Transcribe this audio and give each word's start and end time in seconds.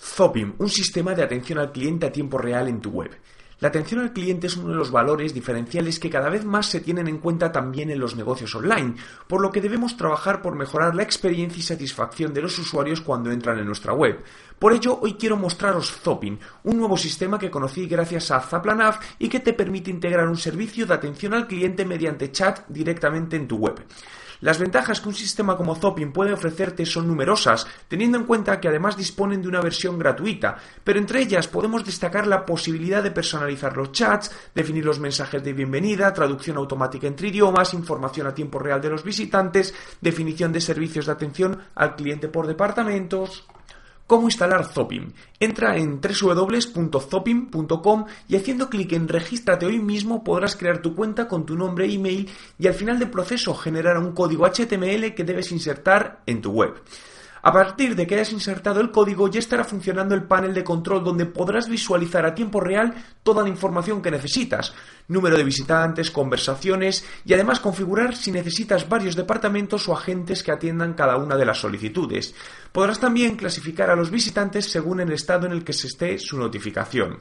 Zopim, 0.00 0.54
un 0.58 0.68
sistema 0.68 1.14
de 1.14 1.22
atención 1.22 1.58
al 1.58 1.72
cliente 1.72 2.06
a 2.06 2.12
tiempo 2.12 2.38
real 2.38 2.68
en 2.68 2.80
tu 2.80 2.90
web. 2.90 3.10
La 3.60 3.68
atención 3.68 4.00
al 4.00 4.12
cliente 4.12 4.46
es 4.46 4.56
uno 4.56 4.68
de 4.68 4.76
los 4.76 4.92
valores 4.92 5.34
diferenciales 5.34 5.98
que 5.98 6.10
cada 6.10 6.28
vez 6.28 6.44
más 6.44 6.66
se 6.66 6.80
tienen 6.80 7.08
en 7.08 7.18
cuenta 7.18 7.50
también 7.50 7.90
en 7.90 7.98
los 7.98 8.14
negocios 8.14 8.54
online, 8.54 8.94
por 9.26 9.40
lo 9.40 9.50
que 9.50 9.60
debemos 9.60 9.96
trabajar 9.96 10.40
por 10.42 10.54
mejorar 10.54 10.94
la 10.94 11.02
experiencia 11.02 11.58
y 11.58 11.62
satisfacción 11.62 12.32
de 12.32 12.42
los 12.42 12.56
usuarios 12.56 13.00
cuando 13.00 13.32
entran 13.32 13.58
en 13.58 13.66
nuestra 13.66 13.92
web. 13.92 14.22
Por 14.60 14.72
ello, 14.72 15.00
hoy 15.00 15.14
quiero 15.14 15.36
mostraros 15.36 15.90
Zopin, 15.90 16.38
un 16.62 16.76
nuevo 16.76 16.96
sistema 16.96 17.36
que 17.36 17.50
conocí 17.50 17.88
gracias 17.88 18.30
a 18.30 18.40
Zaplanav 18.40 19.00
y 19.18 19.28
que 19.28 19.40
te 19.40 19.52
permite 19.52 19.90
integrar 19.90 20.28
un 20.28 20.36
servicio 20.36 20.86
de 20.86 20.94
atención 20.94 21.34
al 21.34 21.48
cliente 21.48 21.84
mediante 21.84 22.30
chat 22.30 22.60
directamente 22.68 23.34
en 23.34 23.48
tu 23.48 23.56
web. 23.56 23.84
Las 24.40 24.58
ventajas 24.58 25.00
que 25.00 25.08
un 25.08 25.14
sistema 25.14 25.56
como 25.56 25.74
Zopin 25.74 26.12
puede 26.12 26.32
ofrecerte 26.32 26.86
son 26.86 27.08
numerosas, 27.08 27.66
teniendo 27.88 28.18
en 28.18 28.24
cuenta 28.24 28.60
que 28.60 28.68
además 28.68 28.96
disponen 28.96 29.42
de 29.42 29.48
una 29.48 29.60
versión 29.60 29.98
gratuita, 29.98 30.58
pero 30.84 31.00
entre 31.00 31.22
ellas 31.22 31.48
podemos 31.48 31.84
destacar 31.84 32.26
la 32.26 32.46
posibilidad 32.46 33.02
de 33.02 33.10
personalizar 33.10 33.76
los 33.76 33.90
chats, 33.90 34.30
definir 34.54 34.84
los 34.84 35.00
mensajes 35.00 35.42
de 35.42 35.52
bienvenida, 35.52 36.12
traducción 36.12 36.56
automática 36.56 37.08
entre 37.08 37.28
idiomas, 37.28 37.74
información 37.74 38.28
a 38.28 38.34
tiempo 38.34 38.60
real 38.60 38.80
de 38.80 38.90
los 38.90 39.02
visitantes, 39.02 39.74
definición 40.00 40.52
de 40.52 40.60
servicios 40.60 41.06
de 41.06 41.12
atención 41.12 41.58
al 41.74 41.96
cliente 41.96 42.28
por 42.28 42.46
departamentos, 42.46 43.44
¿Cómo 44.08 44.26
instalar 44.26 44.64
Zopim? 44.64 45.12
Entra 45.38 45.76
en 45.76 46.00
www.zopim.com 46.00 48.06
y 48.26 48.36
haciendo 48.36 48.70
clic 48.70 48.94
en 48.94 49.06
Regístrate 49.06 49.66
hoy 49.66 49.80
mismo 49.80 50.24
podrás 50.24 50.56
crear 50.56 50.80
tu 50.80 50.94
cuenta 50.94 51.28
con 51.28 51.44
tu 51.44 51.56
nombre 51.56 51.84
e 51.84 51.92
email 51.92 52.30
y 52.58 52.68
al 52.68 52.72
final 52.72 52.98
del 52.98 53.10
proceso 53.10 53.54
generar 53.54 53.98
un 53.98 54.12
código 54.12 54.46
HTML 54.46 55.12
que 55.14 55.24
debes 55.24 55.52
insertar 55.52 56.22
en 56.24 56.40
tu 56.40 56.52
web. 56.52 56.72
A 57.48 57.52
partir 57.52 57.96
de 57.96 58.06
que 58.06 58.14
hayas 58.14 58.32
insertado 58.32 58.78
el 58.82 58.90
código 58.90 59.26
ya 59.26 59.38
estará 59.38 59.64
funcionando 59.64 60.14
el 60.14 60.24
panel 60.24 60.52
de 60.52 60.62
control 60.62 61.02
donde 61.02 61.24
podrás 61.24 61.66
visualizar 61.66 62.26
a 62.26 62.34
tiempo 62.34 62.60
real 62.60 62.92
toda 63.22 63.42
la 63.42 63.48
información 63.48 64.02
que 64.02 64.10
necesitas, 64.10 64.74
número 65.08 65.34
de 65.38 65.44
visitantes, 65.44 66.10
conversaciones 66.10 67.06
y 67.24 67.32
además 67.32 67.60
configurar 67.60 68.14
si 68.14 68.32
necesitas 68.32 68.86
varios 68.86 69.16
departamentos 69.16 69.88
o 69.88 69.94
agentes 69.94 70.42
que 70.42 70.52
atiendan 70.52 70.92
cada 70.92 71.16
una 71.16 71.38
de 71.38 71.46
las 71.46 71.56
solicitudes. 71.56 72.34
Podrás 72.70 73.00
también 73.00 73.34
clasificar 73.34 73.88
a 73.88 73.96
los 73.96 74.10
visitantes 74.10 74.70
según 74.70 75.00
el 75.00 75.12
estado 75.12 75.46
en 75.46 75.52
el 75.52 75.64
que 75.64 75.72
se 75.72 75.86
esté 75.86 76.18
su 76.18 76.36
notificación. 76.36 77.20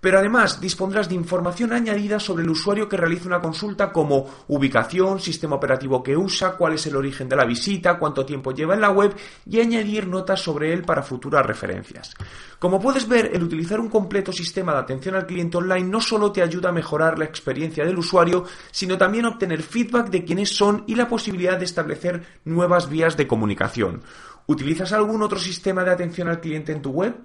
Pero 0.00 0.18
además 0.18 0.60
dispondrás 0.60 1.08
de 1.08 1.16
información 1.16 1.72
añadida 1.72 2.20
sobre 2.20 2.44
el 2.44 2.50
usuario 2.50 2.88
que 2.88 2.96
realiza 2.96 3.26
una 3.26 3.40
consulta 3.40 3.92
como 3.92 4.26
ubicación, 4.46 5.18
sistema 5.18 5.56
operativo 5.56 6.02
que 6.02 6.16
usa, 6.16 6.52
cuál 6.52 6.74
es 6.74 6.86
el 6.86 6.94
origen 6.94 7.28
de 7.28 7.34
la 7.34 7.44
visita, 7.44 7.98
cuánto 7.98 8.24
tiempo 8.24 8.52
lleva 8.52 8.74
en 8.74 8.80
la 8.80 8.90
web 8.90 9.14
y 9.44 9.60
añadir 9.60 10.06
notas 10.06 10.40
sobre 10.40 10.72
él 10.72 10.82
para 10.82 11.02
futuras 11.02 11.44
referencias. 11.44 12.14
Como 12.60 12.80
puedes 12.80 13.08
ver, 13.08 13.30
el 13.34 13.42
utilizar 13.42 13.80
un 13.80 13.88
completo 13.88 14.32
sistema 14.32 14.72
de 14.72 14.78
atención 14.78 15.16
al 15.16 15.26
cliente 15.26 15.56
online 15.56 15.88
no 15.88 16.00
solo 16.00 16.30
te 16.30 16.42
ayuda 16.42 16.68
a 16.68 16.72
mejorar 16.72 17.18
la 17.18 17.24
experiencia 17.24 17.84
del 17.84 17.98
usuario, 17.98 18.44
sino 18.70 18.96
también 18.96 19.24
obtener 19.24 19.62
feedback 19.62 20.10
de 20.10 20.24
quiénes 20.24 20.56
son 20.56 20.84
y 20.86 20.94
la 20.94 21.08
posibilidad 21.08 21.58
de 21.58 21.64
establecer 21.64 22.22
nuevas 22.44 22.88
vías 22.88 23.16
de 23.16 23.26
comunicación. 23.26 24.02
¿Utilizas 24.46 24.92
algún 24.92 25.22
otro 25.22 25.38
sistema 25.38 25.82
de 25.82 25.90
atención 25.90 26.28
al 26.28 26.40
cliente 26.40 26.72
en 26.72 26.82
tu 26.82 26.90
web? 26.90 27.16